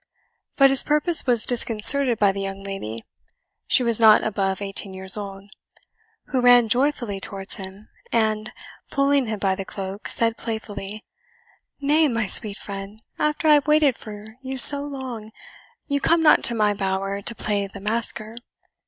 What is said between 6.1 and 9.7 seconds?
who ran joyfully towards him, and, pulling him by the